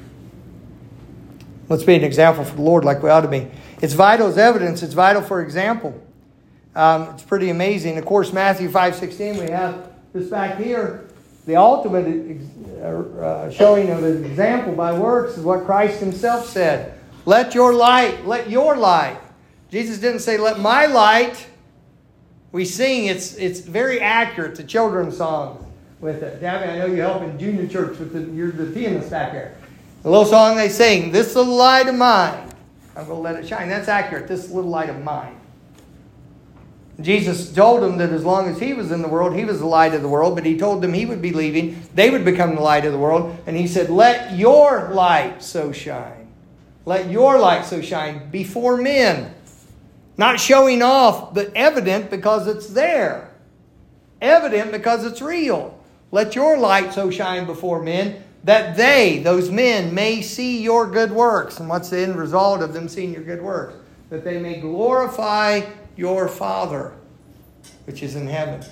[1.69, 3.49] Let's be an example for the Lord like we ought to be.
[3.83, 4.85] It's vital as evidence.
[4.85, 6.01] It's vital for example.
[6.77, 7.99] Um, it's pretty amazing.
[7.99, 11.09] Of course, Matthew 5.16, we have this back here.
[11.47, 12.41] The ultimate
[12.81, 16.99] uh, showing of an example by works is what Christ himself said.
[17.25, 19.19] Let your light, let your light.
[19.71, 21.49] Jesus didn't say, let my light.
[22.53, 25.66] We sing, it's, it's very accurate to children's songs
[26.01, 26.41] with uh, it.
[26.41, 29.57] Dabby, I know you help in junior church with the, you're the pianist back there.
[30.03, 32.49] The little song they sing, This Little Light of Mine,
[32.97, 33.69] I'm going to let it shine.
[33.69, 34.29] That's accurate.
[34.29, 35.39] This little light of mine.
[37.01, 39.67] Jesus told them that as long as he was in the world, he was the
[39.67, 41.83] light of the world, but he told them he would be leaving.
[41.95, 43.37] They would become the light of the world.
[43.47, 46.29] And he said, Let your light so shine.
[46.87, 49.35] Let your light so shine before men.
[50.17, 53.31] Not showing off, but evident because it's there.
[54.23, 55.76] Evident because it's real.
[56.13, 61.11] Let your light so shine before men that they, those men, may see your good
[61.11, 61.59] works.
[61.59, 63.75] And what's the end result of them seeing your good works?
[64.11, 65.63] That they may glorify
[65.97, 66.93] your Father,
[67.87, 68.65] which is in heaven.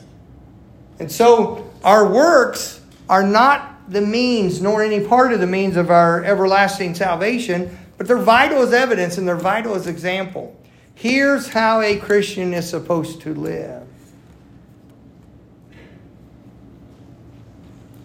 [1.00, 5.90] And so our works are not the means, nor any part of the means of
[5.90, 10.56] our everlasting salvation, but they're vital as evidence and they're vital as example.
[10.94, 13.83] Here's how a Christian is supposed to live.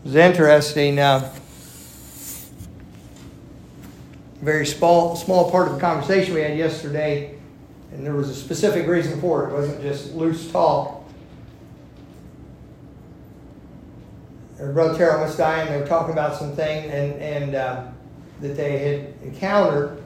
[0.09, 0.97] It's interesting.
[0.97, 1.31] Uh,
[4.41, 7.37] very small, small part of the conversation we had yesterday,
[7.91, 9.51] and there was a specific reason for it.
[9.51, 11.03] It wasn't just loose talk.
[14.57, 15.71] Her brother Terrell was dying.
[15.71, 17.83] They were talking about something and, and uh,
[18.41, 20.01] that they had encountered.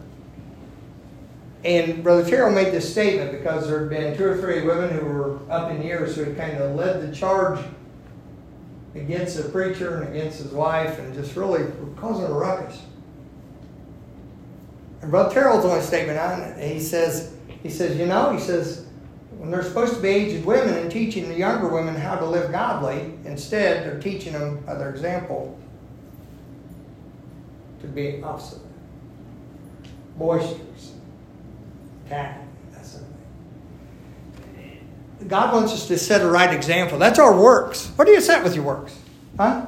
[1.64, 5.06] And Brother Terrell made this statement because there had been two or three women who
[5.06, 7.64] were up in years who had kind of led the charge
[8.96, 12.82] against the preacher and against his wife and just really causing a ruckus.
[15.02, 18.86] And Brother Terrell's only statement on it, he says, he says, you know, he says,
[19.38, 22.52] when they're supposed to be aged women and teaching the younger women how to live
[22.52, 25.60] godly, instead they're teaching them by their example
[27.82, 28.62] to be opposite.
[30.18, 30.94] Boisterous,
[32.06, 33.10] attacking, that sort of
[34.56, 34.88] thing.
[35.28, 36.98] God wants us to set a right example.
[36.98, 37.88] That's our works.
[37.96, 38.98] What do you set with your works?
[39.38, 39.66] Huh?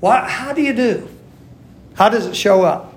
[0.00, 1.08] What, how do you do?
[1.94, 2.90] How does it show up?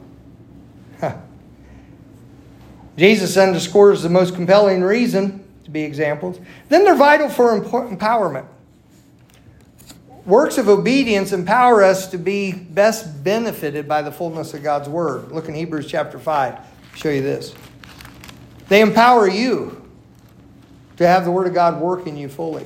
[2.97, 6.39] Jesus underscores the most compelling reason to be examples.
[6.69, 8.45] Then they're vital for empowerment.
[10.25, 15.31] Works of obedience empower us to be best benefited by the fullness of God's Word.
[15.31, 16.59] Look in Hebrews chapter 5.
[16.95, 17.53] Show you this.
[18.69, 19.87] They empower you
[20.97, 22.65] to have the Word of God work in you fully.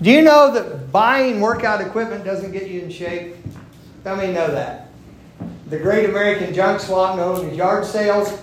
[0.00, 3.34] Do you know that buying workout equipment doesn't get you in shape?
[4.04, 4.88] How many know that?
[5.68, 8.40] The great American junk swap known as yard sales.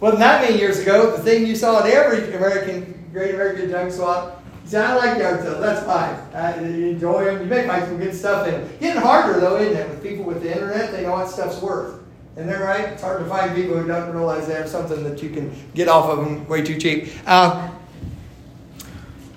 [0.00, 3.92] Wasn't that many years ago, the thing you saw at every American Great American Junk
[3.92, 4.43] Swap.
[4.64, 6.14] Say, I like yard sales, that's fine.
[6.34, 8.70] Uh, you enjoy them, you may find some good stuff in them.
[8.80, 9.88] Getting harder though, isn't it?
[9.90, 12.00] With people with the internet, they know what stuff's worth.
[12.36, 12.88] Isn't that right?
[12.88, 15.88] It's hard to find people who don't realize they have something that you can get
[15.88, 17.12] off of them way too cheap.
[17.26, 17.70] Uh,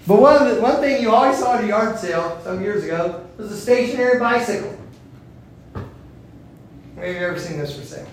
[0.07, 3.27] but one, the, one thing you always saw at a yard sale some years ago
[3.37, 4.75] was a stationary bicycle.
[5.75, 8.07] Have you ever seen this for sale?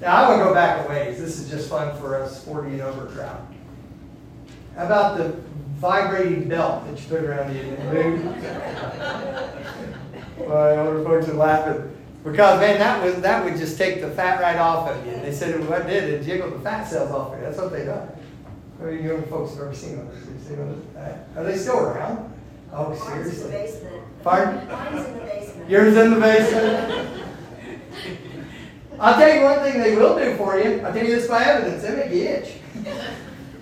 [0.00, 1.18] Now, I want to go back a ways.
[1.18, 3.46] This is just fun for us 40 and over crowd.
[4.76, 5.36] How about the
[5.74, 7.62] vibrating belt that you put around you
[10.38, 11.90] well, older folks are laughing.
[12.24, 15.12] Because man, that was that would just take the fat right off of you.
[15.12, 17.44] And they said what it did, it jiggled the fat cells off of you.
[17.44, 18.08] That's what they done.
[18.78, 20.50] How many young folks have ever seen one of these?
[20.96, 22.32] Uh, are they still around?
[22.72, 23.20] Oh, seriously?
[23.20, 24.04] Mine's in the basement.
[24.22, 24.68] Pardon?
[24.68, 25.70] Mine's in the basement.
[25.70, 27.24] Yours in the basement?
[28.98, 30.80] I'll tell you one thing they will do for you.
[30.80, 31.82] I'll tell you this by evidence.
[31.82, 32.54] They make you itch.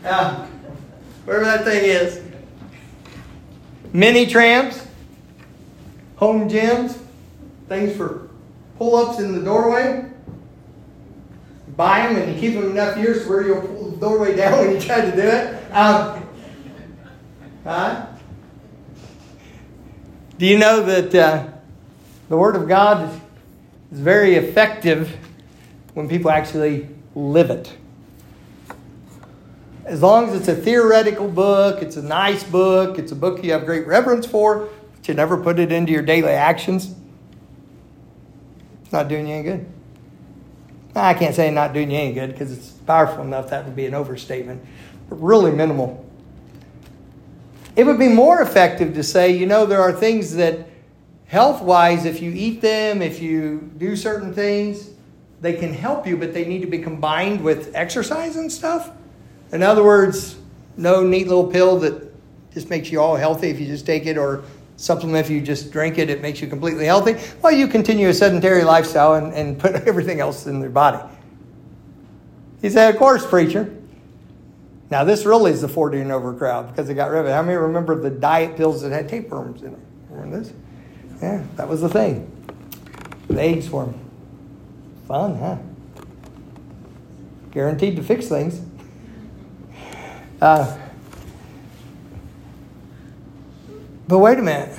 [0.02, 0.61] Now, um,
[1.24, 2.20] wherever that thing is.
[3.92, 4.86] Mini trams,
[6.16, 6.98] home gyms,
[7.68, 8.28] things for
[8.78, 10.06] pull ups in the doorway.
[11.76, 14.74] Buy them and you keep them enough years where you'll pull the doorway down when
[14.74, 15.72] you try to do it.
[15.72, 16.26] Um,
[17.64, 18.06] huh?
[20.38, 21.46] Do you know that uh,
[22.28, 23.20] the Word of God
[23.92, 25.16] is very effective
[25.94, 27.76] when people actually live it?
[29.84, 33.52] As long as it's a theoretical book, it's a nice book, it's a book you
[33.52, 36.94] have great reverence for, but you never put it into your daily actions,
[38.82, 39.66] it's not doing you any good.
[40.94, 43.86] I can't say not doing you any good because it's powerful enough that would be
[43.86, 44.62] an overstatement,
[45.08, 46.06] but really minimal.
[47.74, 50.68] It would be more effective to say, you know, there are things that
[51.26, 54.90] health wise, if you eat them, if you do certain things,
[55.40, 58.90] they can help you, but they need to be combined with exercise and stuff.
[59.52, 60.36] In other words,
[60.76, 62.12] no neat little pill that
[62.52, 64.44] just makes you all healthy if you just take it, or
[64.76, 67.16] supplement if you just drink it, it makes you completely healthy.
[67.40, 70.98] Well, you continue a sedentary lifestyle and, and put everything else in your body.
[72.60, 73.74] He said, Of course, preacher.
[74.90, 77.30] Now, this really is the 40 and over crowd because they got rid of it.
[77.30, 79.80] How many remember the diet pills that had tapeworms in them?
[80.10, 80.52] Remember this?
[81.22, 82.28] Yeah, that was the thing.
[83.28, 83.98] The eggs them.
[85.08, 85.56] Fun, huh?
[87.52, 88.60] Guaranteed to fix things.
[90.42, 90.76] Uh,
[94.08, 94.76] but wait a minute.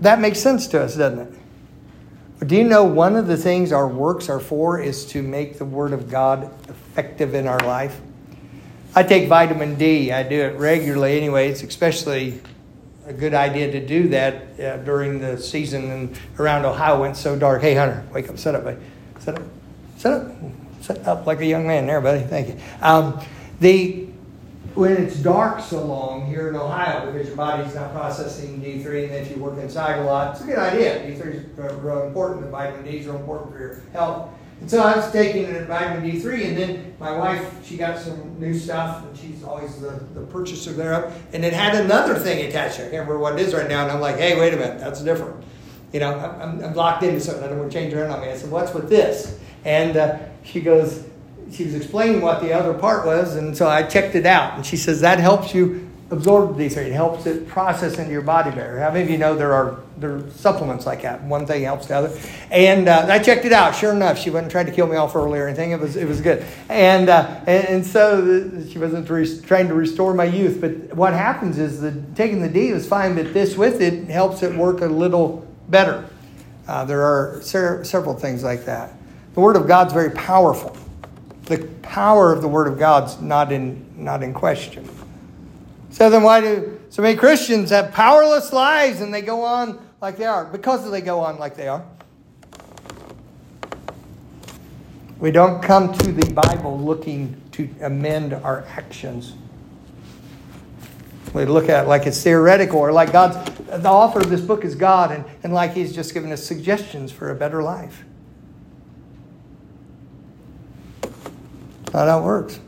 [0.00, 2.46] That makes sense to us, doesn't it?
[2.46, 5.64] Do you know one of the things our works are for is to make the
[5.64, 8.00] Word of God effective in our life?
[8.94, 10.12] I take vitamin D.
[10.12, 11.50] I do it regularly anyway.
[11.50, 12.40] It's especially
[13.06, 17.20] a good idea to do that uh, during the season and around Ohio when it's
[17.20, 17.60] so dark.
[17.60, 18.78] Hey, Hunter, wake up, sit up, buddy.
[19.18, 19.42] Sit up,
[19.96, 20.32] sit up,
[20.80, 22.22] sit up like a young man there, buddy.
[22.22, 22.60] Thank you.
[22.80, 23.20] Um,
[23.58, 24.05] the
[24.76, 29.14] when it's dark so long here in Ohio because your body's not processing D3, and
[29.14, 31.00] if you work inside a lot, it's a good idea.
[31.00, 32.42] D3 is real important.
[32.42, 34.30] The vitamin D is real important for your health.
[34.60, 38.52] And so I was taking vitamin D3, and then my wife, she got some new
[38.52, 41.14] stuff, and she's always the, the purchaser thereof.
[41.32, 42.76] And it had another thing attached.
[42.76, 43.82] I can't remember what it is right now.
[43.82, 45.42] And I'm like, hey, wait a minute, that's different.
[45.92, 47.44] You know, I'm, I'm locked into something.
[47.44, 48.28] I don't want to change around on me.
[48.28, 49.38] I said, what's with this?
[49.64, 51.05] And uh, she goes,
[51.52, 54.54] she was explaining what the other part was, and so I checked it out.
[54.54, 56.88] And she says, that helps you absorb these things.
[56.88, 58.78] It helps it process into your body better.
[58.78, 61.22] How many of you know there are there are supplements like that?
[61.22, 62.18] One thing helps the other.
[62.50, 63.74] And uh, I checked it out.
[63.74, 65.72] Sure enough, she wasn't trying to kill me off early or anything.
[65.72, 66.44] It was it was good.
[66.68, 69.06] And uh, and, and, so she wasn't
[69.46, 70.60] trying to restore my youth.
[70.60, 74.42] But what happens is that taking the D is fine, but this with it helps
[74.42, 76.08] it work a little better.
[76.68, 78.92] Uh, there are ser- several things like that.
[79.34, 80.76] The Word of God's very powerful.
[81.46, 84.88] The power of the Word of God's not in not in question.
[85.90, 90.18] So then why do so many Christians have powerless lives and they go on like
[90.18, 90.44] they are?
[90.44, 91.84] Because they go on like they are.
[95.18, 99.32] We don't come to the Bible looking to amend our actions.
[101.32, 104.64] We look at it like it's theoretical or like God's, the author of this book
[104.64, 108.04] is God and, and like He's just given us suggestions for a better life.
[111.92, 112.60] How it works.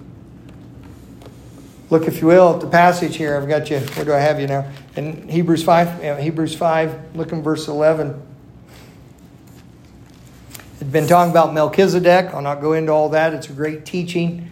[1.90, 3.36] Look, if you will, at the passage here.
[3.36, 3.78] I've got you.
[3.78, 4.70] Where do I have you now?
[4.96, 8.20] In Hebrews 5, yeah, Hebrews 5, look in verse 11.
[10.74, 12.34] It's been talking about Melchizedek.
[12.34, 13.32] I'll not go into all that.
[13.32, 14.50] It's a great teaching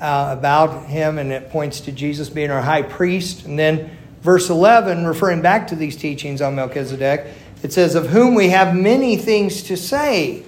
[0.00, 3.44] uh, about him, and it points to Jesus being our high priest.
[3.44, 7.26] And then verse 11, referring back to these teachings on Melchizedek,
[7.64, 10.44] it says, Of whom we have many things to say,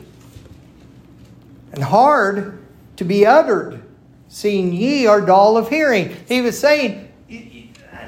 [1.73, 2.61] and hard
[3.01, 3.83] to be uttered
[4.29, 6.15] seeing ye are dull of hearing.
[6.29, 7.11] He was saying,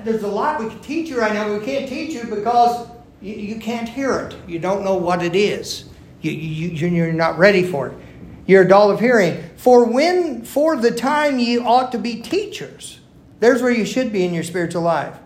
[0.04, 2.88] there's a lot we can teach you right now, we can't teach you because
[3.22, 4.36] you, can't hear it.
[4.46, 5.86] You don't know what it is.
[6.20, 7.94] You, you, you're not ready for it.
[8.44, 9.42] You're dull of hearing.
[9.56, 13.00] For when, for the time ye ought to be teachers.
[13.40, 15.16] There's where you should be in your spiritual life.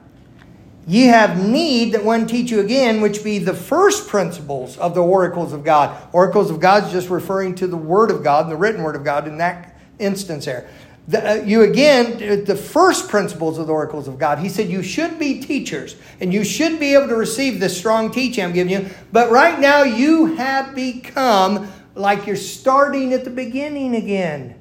[0.87, 5.03] Ye have need that one teach you again, which be the first principles of the
[5.03, 5.97] oracles of God.
[6.13, 9.05] Oracles of God is just referring to the Word of God, the written Word of
[9.05, 10.69] God in that instance there
[11.09, 14.39] the, uh, you again, the first principles of the oracles of God.
[14.39, 18.11] He said you should be teachers and you should be able to receive this strong
[18.11, 18.91] teaching I'm giving you.
[19.13, 24.56] But right now you have become like you're starting at the beginning again.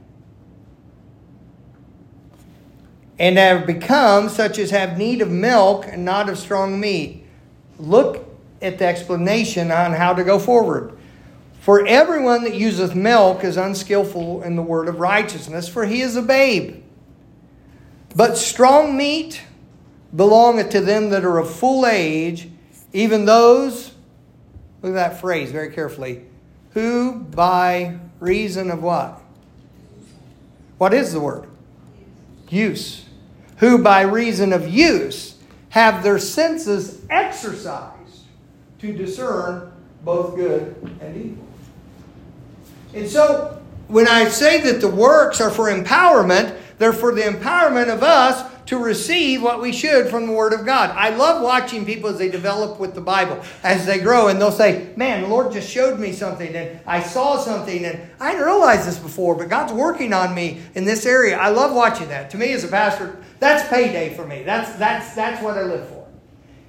[3.17, 7.25] And have become such as have need of milk and not of strong meat.
[7.79, 8.27] Look
[8.61, 10.97] at the explanation on how to go forward.
[11.59, 16.15] For everyone that useth milk is unskillful in the word of righteousness, for he is
[16.15, 16.83] a babe.
[18.15, 19.41] But strong meat
[20.15, 22.49] belongeth to them that are of full age,
[22.93, 23.91] even those,
[24.81, 26.25] look at that phrase very carefully,
[26.71, 29.21] who by reason of what?
[30.77, 31.47] What is the word?
[32.49, 33.04] Use.
[33.57, 35.35] Who by reason of use
[35.69, 38.23] have their senses exercised
[38.79, 39.71] to discern
[40.03, 41.47] both good and evil.
[42.93, 47.93] And so when I say that the works are for empowerment, They're for the empowerment
[47.93, 50.89] of us to receive what we should from the Word of God.
[50.91, 54.51] I love watching people as they develop with the Bible, as they grow, and they'll
[54.51, 58.45] say, Man, the Lord just showed me something, and I saw something, and I didn't
[58.45, 61.37] realize this before, but God's working on me in this area.
[61.37, 62.29] I love watching that.
[62.31, 64.43] To me, as a pastor, that's payday for me.
[64.43, 66.07] That's, that's, that's what I live for.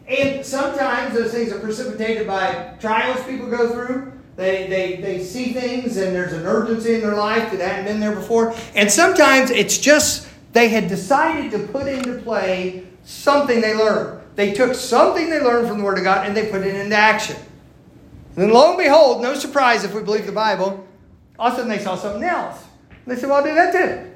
[0.08, 4.12] And sometimes those things are precipitated by trials people go through.
[4.36, 8.00] They, they, they see things and there's an urgency in their life that hadn't been
[8.00, 8.54] there before.
[8.74, 14.22] And sometimes it's just they had decided to put into play something they learned.
[14.36, 16.96] They took something they learned from the Word of God and they put it into
[16.96, 17.36] action.
[18.34, 20.86] And then lo and behold, no surprise if we believe the Bible,
[21.38, 22.64] all of a sudden they saw something else.
[23.06, 24.10] They said, well, I'll do that too.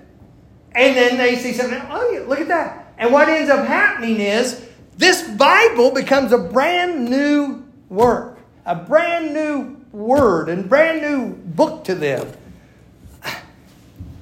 [0.72, 1.88] And then they see something else.
[1.90, 2.94] Oh, look at that.
[2.96, 4.66] And what ends up happening is
[4.96, 11.84] this Bible becomes a brand new work, a brand new word, and brand new book
[11.84, 12.26] to them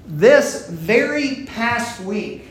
[0.09, 2.49] this very past week,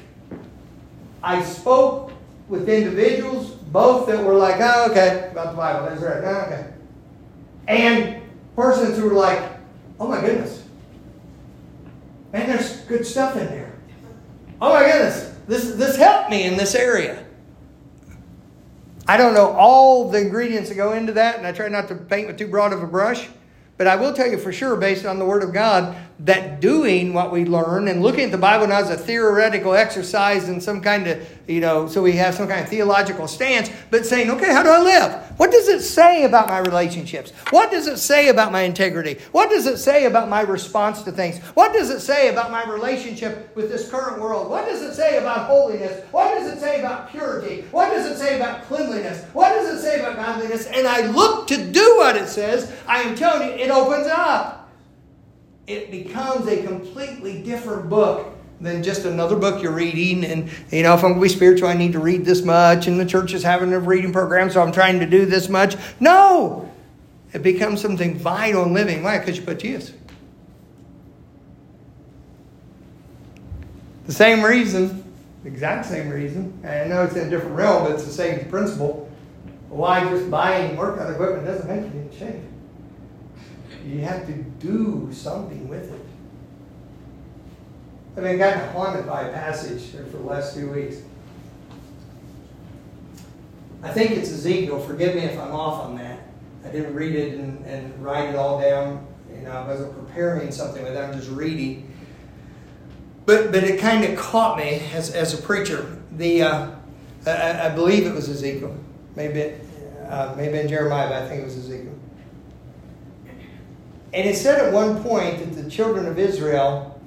[1.23, 2.11] I spoke
[2.47, 6.73] with individuals, both that were like, oh, okay, about the Bible, that's right, oh, okay.
[7.67, 8.21] And
[8.55, 9.43] persons who were like,
[9.99, 10.63] oh my goodness,
[12.31, 13.73] man, there's good stuff in there.
[14.61, 17.25] Oh my goodness, this, this helped me in this area.
[19.07, 21.95] I don't know all the ingredients that go into that, and I try not to
[21.95, 23.29] paint with too broad of a brush.
[23.77, 27.13] But I will tell you for sure, based on the Word of God, that doing
[27.13, 30.81] what we learn and looking at the Bible not as a theoretical exercise and some
[30.81, 34.51] kind of, you know, so we have some kind of theological stance, but saying, okay,
[34.51, 35.13] how do I live?
[35.37, 37.31] What does it say about my relationships?
[37.51, 39.19] What does it say about my integrity?
[39.31, 41.37] What does it say about my response to things?
[41.53, 44.49] What does it say about my relationship with this current world?
[44.49, 46.03] What does it say about holiness?
[46.09, 47.65] What does it say about purity?
[47.69, 49.23] What does it say about cleanliness?
[49.33, 50.65] What does it say about godliness?
[50.65, 52.73] And I look to do what it says.
[52.87, 54.66] I am telling you, it opens up
[55.67, 60.23] it becomes a completely different book than just another book you're reading.
[60.23, 62.87] And, you know, if I'm going to be spiritual, I need to read this much,
[62.87, 65.75] and the church is having a reading program, so I'm trying to do this much.
[65.99, 66.71] No!
[67.33, 69.03] It becomes something vital and living.
[69.03, 69.19] Why?
[69.19, 69.93] Because you put Jesus.
[74.05, 75.03] The same reason,
[75.43, 79.11] exact same reason, I know it's in a different realm, but it's the same principle.
[79.67, 82.41] Why just buying workout equipment doesn't make you in shape
[83.87, 86.01] you have to do something with it.
[88.17, 90.97] I mean, I got haunted by a passage here for the last two weeks.
[93.83, 94.79] I think it's Ezekiel.
[94.79, 96.19] Forgive me if I'm off on that.
[96.65, 99.05] I didn't read it and, and write it all down.
[99.31, 100.99] You know, I wasn't preparing something with it.
[100.99, 101.93] I'm just reading.
[103.25, 105.97] But but it kind of caught me as, as a preacher.
[106.13, 106.71] The uh,
[107.25, 108.75] I, I, believe it was Ezekiel.
[109.15, 109.53] Maybe
[110.09, 111.66] uh, maybe in Jeremiah, but I think it was Ezekiel.
[114.13, 116.99] And it said at one point that the children of Israel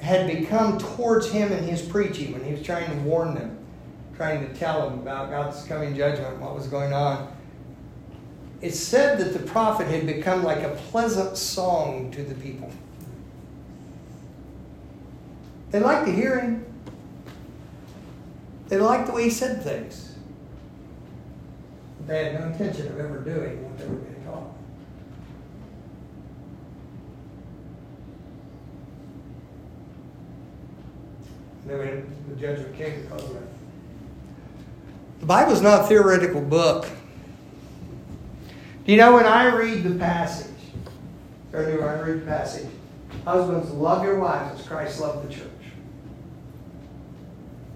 [0.00, 3.56] had become towards him in his preaching when he was trying to warn them,
[4.16, 7.32] trying to tell them about God's coming judgment, what was going on.
[8.60, 12.70] It said that the prophet had become like a pleasant song to the people.
[15.70, 16.64] They liked to hear him.
[18.68, 20.11] They liked the way he said things.
[22.06, 24.48] They had no intention of ever doing what they were being taught.
[31.66, 33.48] Then the judgment came because of it.
[35.20, 36.86] The Bible is not a theoretical book.
[38.84, 40.50] Do you know when I read the passage,
[41.52, 42.66] or do I read the passage?
[43.24, 45.46] Husbands, love your wives as Christ loved the church.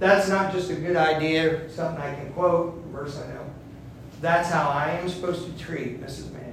[0.01, 3.46] That's not just a good idea, something I can quote, verse I know.
[4.21, 6.33] That's how I am supposed to treat Mrs.
[6.33, 6.47] Manning.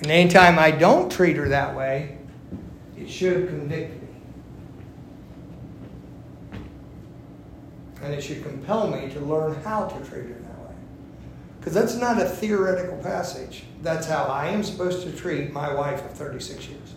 [0.00, 2.18] And anytime I don't treat her that way,
[2.96, 4.08] it should convict me.
[8.02, 10.74] And it should compel me to learn how to treat her that way.
[11.58, 13.64] Because that's not a theoretical passage.
[13.82, 16.94] That's how I am supposed to treat my wife of 36 years.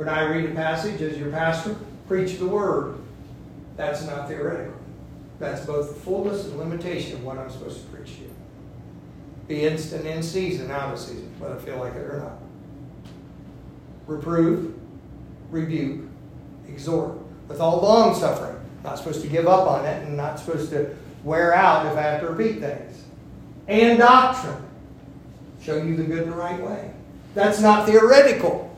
[0.00, 1.76] When I read a passage as your pastor,
[2.08, 2.96] preach the word.
[3.76, 4.72] That's not theoretical.
[5.38, 8.30] That's both the fullness and limitation of what I'm supposed to preach to you.
[9.46, 12.38] Be instant in season, out of season, whether I feel like it or not.
[14.06, 14.74] Reprove,
[15.50, 16.06] rebuke,
[16.66, 18.58] exhort, with all long suffering.
[18.82, 22.00] Not supposed to give up on it and not supposed to wear out if I
[22.00, 23.04] have to repeat things.
[23.68, 24.64] And doctrine.
[25.60, 26.90] Show you the good and the right way.
[27.34, 28.69] That's not theoretical.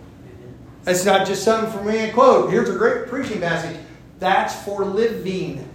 [0.85, 2.51] That's not just something for me to quote.
[2.51, 3.79] Here's a great preaching passage.
[4.19, 5.69] That's for living.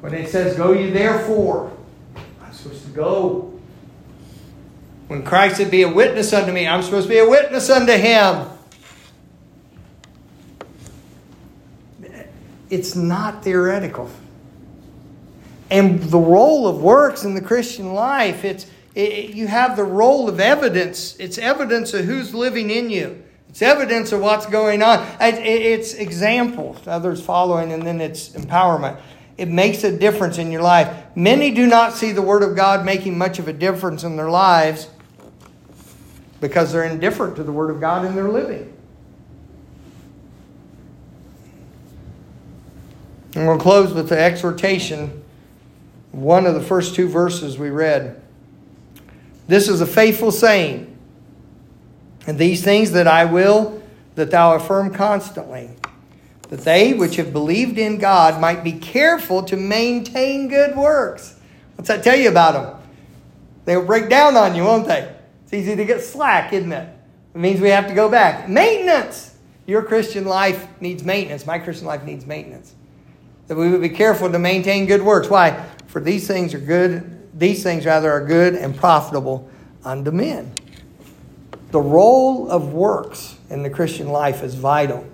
[0.00, 1.72] When it says, Go ye therefore,
[2.42, 3.60] I'm supposed to go.
[5.08, 7.92] When Christ said, Be a witness unto me, I'm supposed to be a witness unto
[7.92, 8.46] him.
[12.70, 14.10] It's not theoretical.
[15.70, 20.28] And the role of works in the Christian life, it's it, you have the role
[20.28, 21.16] of evidence.
[21.18, 23.22] It's evidence of who's living in you.
[23.48, 25.06] It's evidence of what's going on.
[25.20, 29.00] It, it, it's examples, others following, and then it's empowerment.
[29.36, 31.04] It makes a difference in your life.
[31.14, 34.30] Many do not see the Word of God making much of a difference in their
[34.30, 34.88] lives
[36.40, 38.72] because they're indifferent to the Word of God in their living.
[43.34, 45.22] And we'll close with the exhortation,
[46.10, 48.20] one of the first two verses we read.
[49.48, 50.96] This is a faithful saying.
[52.26, 53.82] And these things that I will
[54.14, 55.70] that thou affirm constantly,
[56.50, 61.40] that they which have believed in God might be careful to maintain good works.
[61.76, 62.90] What's that tell you about them?
[63.64, 65.14] They'll break down on you, won't they?
[65.44, 66.88] It's easy to get slack, isn't it?
[67.34, 68.48] It means we have to go back.
[68.48, 69.34] Maintenance.
[69.66, 71.46] Your Christian life needs maintenance.
[71.46, 72.74] My Christian life needs maintenance.
[73.46, 75.28] That we would be careful to maintain good works.
[75.28, 75.64] Why?
[75.86, 79.48] For these things are good these things rather are good and profitable
[79.84, 80.52] unto men.
[81.70, 85.06] The role of works in the Christian life is vital.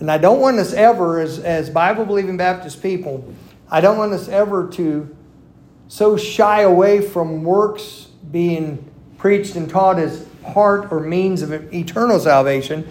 [0.00, 3.32] And I don't want us ever, as, as Bible believing Baptist people,
[3.70, 5.14] I don't want us ever to
[5.88, 12.18] so shy away from works being preached and taught as part or means of eternal
[12.18, 12.86] salvation.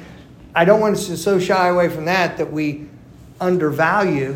[0.56, 2.88] I don't want us to so shy away from that that we
[3.40, 4.34] undervalue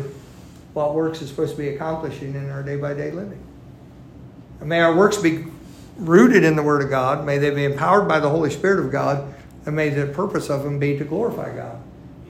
[0.74, 3.42] what works is supposed to be accomplishing in our day by day living.
[4.60, 5.46] And may our works be
[5.96, 7.24] rooted in the Word of God.
[7.24, 9.34] May they be empowered by the Holy Spirit of God.
[9.66, 11.80] And may the purpose of them be to glorify God.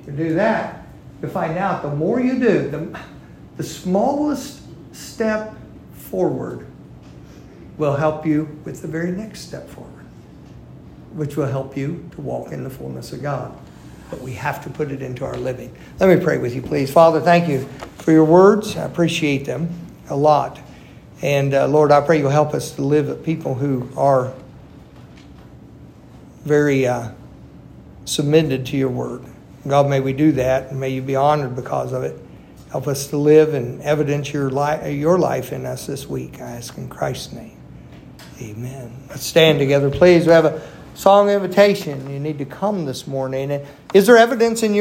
[0.07, 0.85] To do that,
[1.20, 3.01] to find out the more you do, the,
[3.57, 4.62] the smallest
[4.93, 5.55] step
[5.93, 6.66] forward
[7.76, 10.05] will help you with the very next step forward,
[11.14, 13.57] which will help you to walk in the fullness of God.
[14.11, 15.74] But we have to put it into our living.
[16.01, 16.93] Let me pray with you, please.
[16.93, 17.68] Father, thank you
[17.99, 18.76] for your words.
[18.76, 19.70] I appreciate them
[20.09, 20.59] a lot.
[21.23, 24.33] And uh, Lord, I pray you'll help us to live with people who are
[26.45, 27.11] very uh,
[28.05, 29.25] submitted to your word.
[29.66, 32.18] God, may we do that, and may you be honored because of it.
[32.71, 36.41] Help us to live and evidence your, li- your life in us this week.
[36.41, 37.59] I ask in Christ's name.
[38.41, 38.97] Amen.
[39.11, 40.27] Let's stand together, please.
[40.27, 40.62] We have a
[40.95, 42.09] song invitation.
[42.09, 43.66] You need to come this morning.
[43.93, 44.79] Is there evidence in your